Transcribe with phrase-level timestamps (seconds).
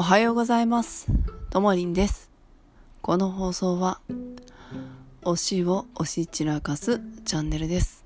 [0.00, 1.08] おはようございます。
[1.50, 2.30] ともりんです。
[3.02, 4.00] この放送は、
[5.22, 8.04] 推しを推し散らかすチャンネルです。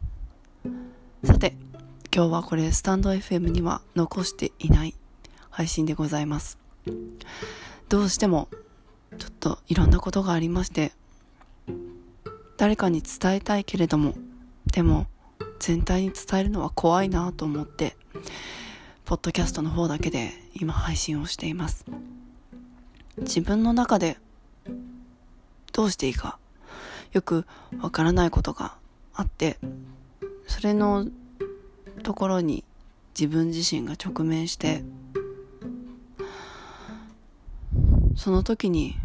[1.22, 1.54] さて、
[2.10, 4.94] 今日はこれスタンド FM には残していない
[5.50, 6.58] 配信でございます。
[7.90, 8.48] どうしても、
[9.18, 10.92] ちょっといろんなことがありまして、
[12.56, 14.14] 誰かに伝えたいけれども、
[14.64, 15.08] でも、
[15.58, 17.98] 全体に伝えるのは怖いなと思って、
[19.04, 21.84] ポッドキャストの方だけで今配信をしています。
[23.18, 24.16] 自分の中で
[25.72, 26.38] どうしていいか
[27.12, 27.44] よく
[27.80, 28.74] わからないことが
[29.12, 29.58] あって、
[30.46, 31.06] それの
[32.02, 32.64] ところに
[33.18, 34.82] 自分自身が直面して、
[38.16, 38.96] その時に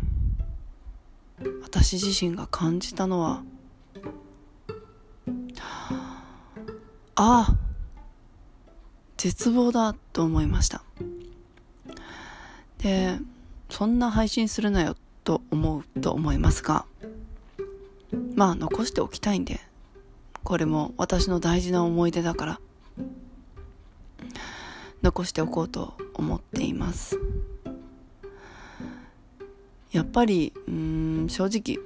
[1.64, 3.44] 私自身が感じたのは、
[7.16, 7.67] ああ
[9.18, 10.84] 絶望だと思いました。
[12.78, 13.18] で
[13.70, 16.86] そんな配信するなよと思うと思いますが
[18.36, 19.60] まあ残しておきたいんで
[20.44, 22.60] これも私の大事な思い出だから
[25.02, 27.20] 残しておこうと思っています。
[29.92, 31.84] やっぱりうん正直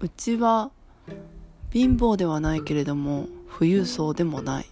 [0.00, 0.70] うちは
[1.72, 3.26] 貧乏ではないけれども
[3.58, 4.66] 富裕層でもない。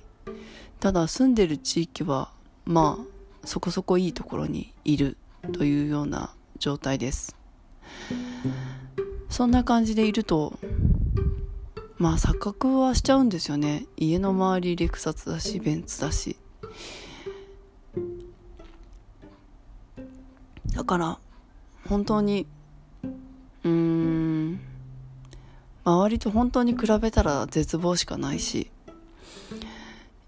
[0.80, 2.30] ただ住んでる地域は
[2.64, 5.16] まあそこそこいいところにいる
[5.52, 7.36] というような状態です。
[9.28, 10.58] そんな感じでいると
[11.98, 13.86] まあ錯覚はしちゃうんですよね。
[13.96, 16.36] 家の周りレクサスだしベンツだし。
[20.74, 21.18] だから
[21.88, 22.46] 本当に
[23.64, 24.60] うーん
[25.84, 28.70] 周りと本当に比べたら絶望しかないし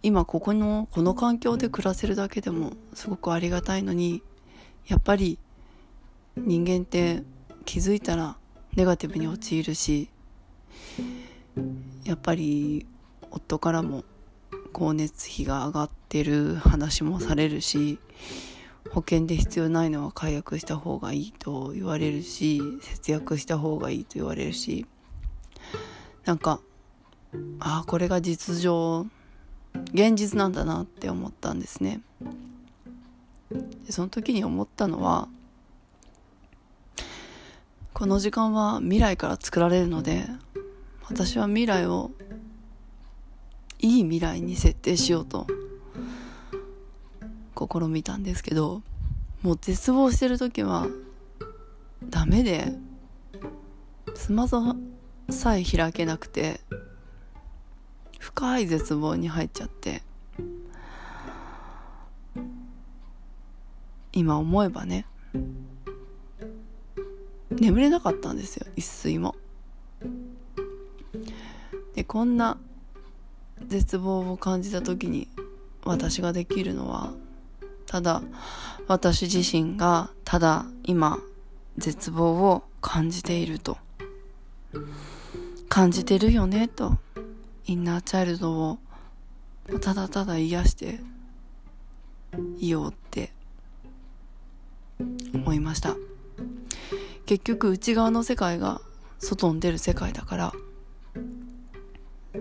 [0.03, 4.23] 今ここのこの環境で暮らせるだけでもすごくありがたいのに
[4.87, 5.39] やっぱり
[6.37, 7.25] 人間って
[7.64, 8.37] 気づいたら
[8.77, 10.08] ネガティブに陥るし
[12.05, 12.87] やっぱり
[13.31, 14.05] 夫からも
[14.73, 17.98] 光熱費が上がってる話もされるし
[18.91, 24.87] 保険で必要ないのは解約した方がいいと言われるし節約した方がいいと言われるし
[26.25, 26.61] なんか
[27.58, 29.07] ああこれが実情
[29.92, 32.00] 現実なんだなって思ったんですね。
[33.86, 35.28] でその時に思ったのは
[37.94, 40.24] この時間は未来から作られるので
[41.08, 42.11] 私は未来を
[43.80, 45.46] いい未来に設定しようと
[47.56, 48.83] 試みたんですけど
[49.42, 50.86] もう絶望してる時は
[52.08, 52.72] ダメで
[54.14, 54.74] スマホ
[55.30, 56.60] さえ開けなくて
[58.18, 60.02] 深い絶望に入っちゃって
[64.12, 65.06] 今思えばね
[67.51, 69.34] 眠れなかったんですよ一睡も。
[71.95, 72.58] でこんな
[73.67, 75.28] 絶望を感じた時に
[75.84, 77.12] 私ができるのは
[77.86, 78.23] ただ
[78.86, 81.18] 私自身がただ今
[81.77, 83.78] 絶望を感じていると。
[85.68, 86.98] 感じてるよねと。
[87.68, 88.79] インナーチャイルドを
[89.83, 91.01] ただただ癒して
[92.58, 93.30] いようって
[95.34, 95.95] 思いました。
[97.27, 98.80] 結局内側の世界が
[99.18, 100.52] 外に出る世界だから。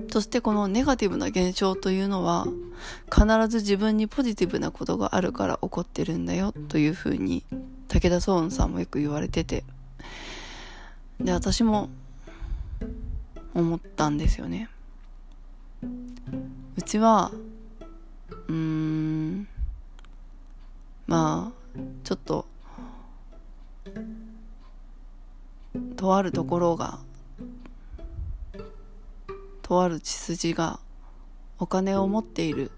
[0.10, 2.48] そしてこのネガティブな現象というのは
[3.14, 7.44] 必ず自分にポジティブなことがあるから起こってるんだよというふうに
[7.90, 9.66] 武田壮雲さんもよく言われてて。
[11.20, 11.90] で私も
[13.54, 14.70] 思ったんですよね。
[15.84, 17.32] うちは
[18.48, 19.48] うーん
[21.06, 22.46] まあちょっと
[25.96, 27.00] とあるところが
[29.62, 30.80] とある血筋が
[31.60, 32.72] お金を持っている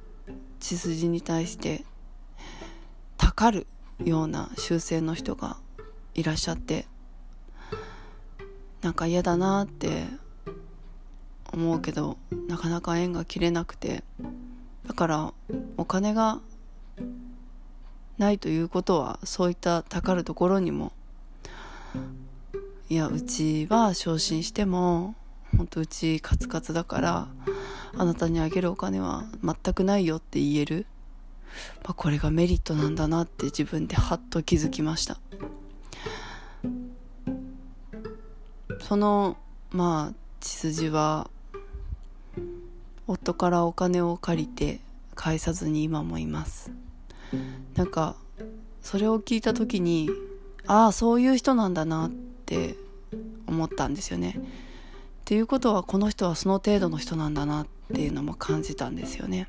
[0.60, 1.84] 血筋に対して
[3.18, 3.68] たかる
[4.04, 5.58] ような習性の人が
[6.16, 6.86] いらっしゃって
[8.82, 10.06] なんか嫌だなって
[11.54, 12.18] 思うけど
[12.48, 14.04] なかなか縁が切れなくて
[14.88, 15.34] だから
[15.78, 16.40] お金が
[18.18, 20.92] ないということはそういったたかるところにも
[22.90, 25.16] いやうちは昇進しても
[25.56, 27.28] 本当うちカツカツだから
[27.98, 30.86] あなたにあげるお金は全くないよって言える、
[31.84, 35.20] まあ、これがメリットなんだなって自分でハッと気づきました。
[38.82, 39.38] その
[39.72, 41.30] まあ血筋は
[43.10, 44.80] 夫からお金を借りて
[45.16, 46.72] 返さずに今もいます
[47.76, 48.16] なんか
[48.82, 50.10] それを聞いた時に
[50.68, 52.12] ああそういう人なんだなっ
[52.46, 52.76] て
[53.48, 54.40] 思ったんですよね。
[54.40, 54.42] っ
[55.26, 59.48] ていうことはこの人はその程度の人なんだなっていうのも感じたんですよね。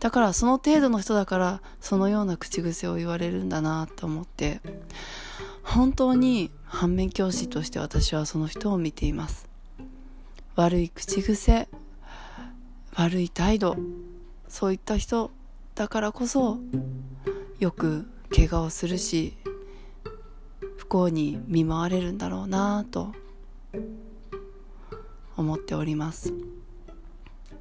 [0.00, 4.60] だからその程度の人だからそのような口癖を言われるんだなと思って
[5.62, 9.46] 本当に反面教師として私はその人を見ています
[10.56, 11.68] 悪い口癖
[12.94, 13.76] 悪い態度
[14.48, 15.30] そういった人
[15.74, 16.58] だからこそ
[17.58, 19.36] よく怪我をするし
[20.76, 23.12] 不幸に見舞われるんだろうなと
[25.36, 26.34] 思っております。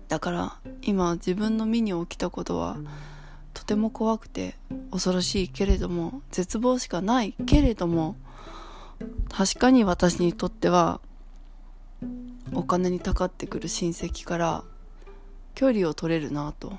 [0.08, 2.78] だから今自分の身に起きたことは
[3.54, 4.56] とても怖くて
[4.92, 8.16] 恐ろしいけれども絶望しかないけれども
[9.30, 11.00] 確かに私にとっては
[12.54, 14.64] お金にたかってくる親戚から
[15.56, 16.78] 距離を取れるなと。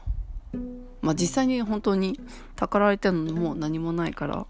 [1.02, 2.20] まあ実際に本当に
[2.56, 4.46] たかられてるのも何もないから。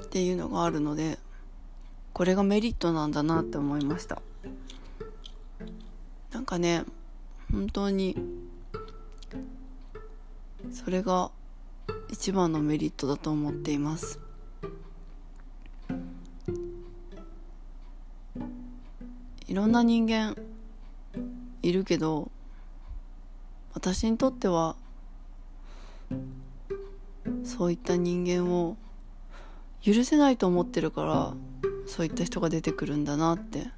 [0.00, 1.18] っていうのがあるので
[2.14, 4.22] これがメリットなんだなって思いました。
[6.32, 6.84] なんかね
[7.52, 8.16] 本当に
[10.72, 11.30] それが
[12.10, 14.18] 一番のメリットだと思っています。
[19.46, 20.36] いろんな人間
[21.68, 22.30] いるけど
[23.74, 24.76] 私にとっては
[27.44, 28.76] そういった人間を
[29.82, 31.34] 許せないと思ってるから
[31.86, 33.68] そういった人が出てくるんだなって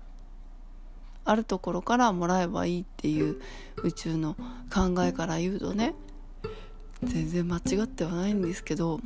[1.24, 3.40] あるところからもらえばいいっていう
[3.82, 4.34] 宇宙の
[4.72, 5.94] 考えから言うとね
[7.02, 9.00] 全然間違ってはないんですけど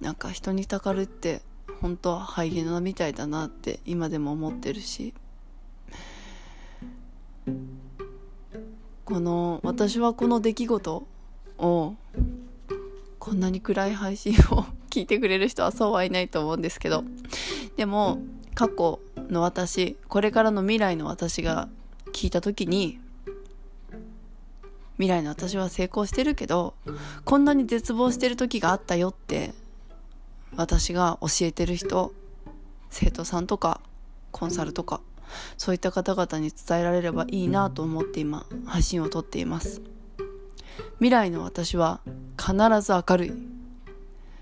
[0.00, 1.42] なんか人にたかるって
[1.80, 5.14] 本当はハイエナみたいだなって今でも思ってるし
[9.04, 11.06] この私はこの出来事
[11.58, 11.94] を
[13.18, 17.04] こんなに暗い配信を聞いてくれる人はそうはいないと思うんですけど
[17.76, 18.18] でも
[18.54, 21.68] 過去の私これからの未来の私が
[22.12, 22.98] 聞いた時に
[24.96, 26.74] 未来の私は成功してるけど
[27.24, 29.52] こんなに絶望してる時があったよって
[30.56, 32.12] 私が教えてる人
[32.90, 33.80] 生徒さんとか
[34.30, 35.00] コンサルとか
[35.56, 39.80] そういった方々に伝えられればいいなと思って今配信をとっています。
[40.96, 42.00] 未来の私は
[42.38, 43.32] 必ず明るい。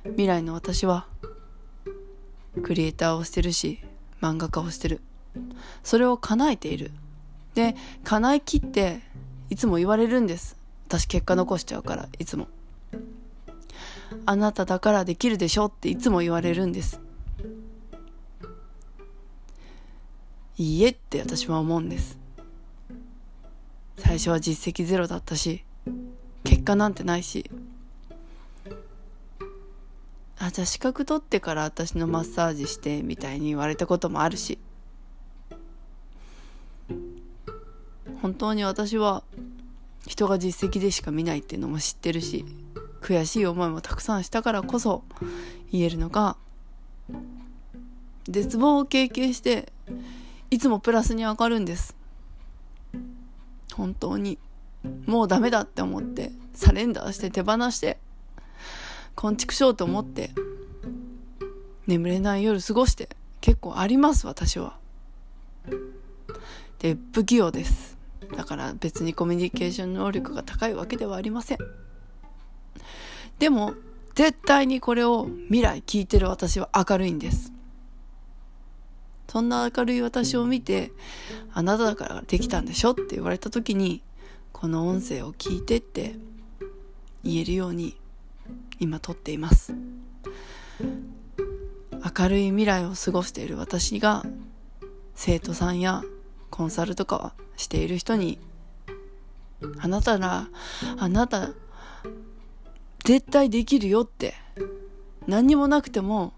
[0.04, 1.06] 未来の私は
[2.62, 3.80] クリエイターをしてるし
[4.20, 5.00] 漫画家をしてる。
[5.82, 6.90] それを叶えている。
[7.54, 9.00] で叶えきって
[9.50, 10.56] いつも言われるんです。
[10.86, 12.48] 私結果残しちゃうからいつも。
[14.26, 17.00] あなただからできるでしょっていつも言われるんです。
[20.56, 22.18] いいえって私は思うんです。
[23.98, 25.64] 最初は実績ゼロだったし
[26.44, 27.50] 結果なんてないし。
[30.38, 34.58] あじゃあ資格取ってから私のマッサージしてみたいに言われたこともあるし。
[38.20, 39.22] 本当に私は
[40.06, 42.44] 人が実績でしか見ないっていうのも知ってるし
[43.02, 45.04] 悔しい思いもたくさんしたからこそ
[45.70, 46.36] 言えるのが
[48.26, 49.70] 絶望を経験して
[50.54, 51.96] いつもプラスに上がるんです。
[53.72, 54.38] 本当に。
[55.04, 57.98] もうダメだって思ってサレンダーして手放して
[59.16, 60.30] 昆虫しようと思って
[61.88, 63.08] 眠れない夜過ごして
[63.40, 64.76] 結構あります私は。
[66.78, 67.98] で不器用です。
[68.36, 71.58] だから別にコミュニケーション能力が高いわけではありません。
[73.40, 73.74] でも
[74.14, 77.53] 絶対にこれを未来聞いてる私は明るいんです。
[79.34, 80.92] そんな明るい私を見て、
[81.52, 84.00] あなただからできたんでしょって言われた時に、
[84.52, 86.14] この音声を聞いてって
[87.24, 87.96] 言えるように
[88.78, 89.74] 今撮っています。
[92.16, 94.24] 明るい未来を過ごしている私が
[95.16, 96.04] 生徒さんや
[96.50, 98.38] コンサルとかはしている人に
[99.80, 100.46] あなたら
[100.96, 101.48] あなた
[103.02, 104.34] 絶対できるよって
[105.26, 106.32] 何にもなくても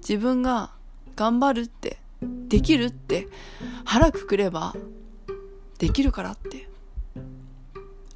[0.00, 0.77] 自分が
[1.18, 3.26] 頑張るって、できるって、
[3.84, 4.76] 腹くくれば、
[5.78, 6.68] できるからって、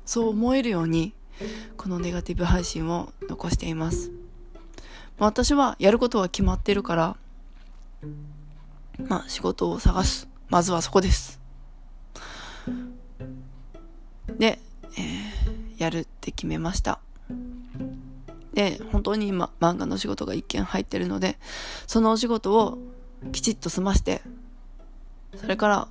[0.06, 1.12] そう思えるように、
[1.76, 4.12] このネガティブ配信を残しています。
[5.18, 7.16] 私はやることは決まってるから、
[9.08, 10.28] まあ仕事を探す。
[10.48, 11.40] まずはそこです。
[14.38, 14.60] で、
[14.96, 17.00] えー、やるって決めました。
[18.54, 21.38] で、本当に今、漫画の仕事が一件入ってるので、
[21.88, 22.78] そのお仕事を
[23.30, 24.22] きちっと済まして、
[25.36, 25.88] それから、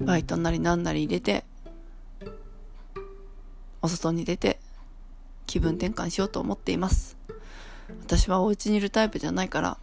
[0.00, 1.44] バイトなりなんなり入れて、
[3.82, 4.60] お外に出て
[5.46, 7.16] 気分転換しようと思っています。
[8.00, 9.76] 私はお家にいるタイプじゃないから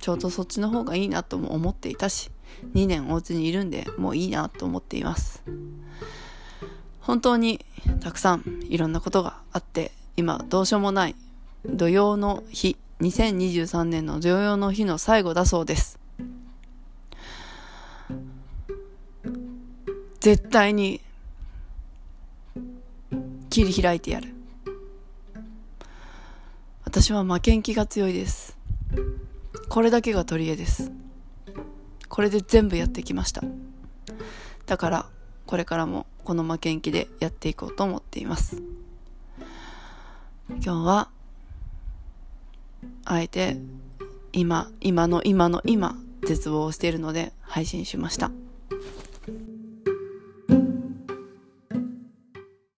[0.00, 2.30] ちょうどそっちの方がいいなとも思っていたし
[2.74, 5.42] 2年お家にいるんでもういいなと思っています。
[7.00, 7.64] 本当に
[8.00, 11.16] たくさんいろんなことがあって今どうしようもない
[11.66, 15.98] 土曜の日2023年の土曜の日の最後だそうです。
[20.20, 21.00] 絶対に
[23.50, 24.32] 切り開いてやる。
[26.84, 28.56] 私は負けん気が強いです。
[29.68, 30.92] これだけが取り柄です。
[32.08, 33.42] これで全部やってきました。
[34.66, 35.06] だから
[35.46, 38.62] これからもこの負けん気でやっていこうと思っています。
[40.50, 41.10] 今日は
[43.04, 43.56] あえて
[44.32, 48.30] 今今の今の今絶望しているので配信しました。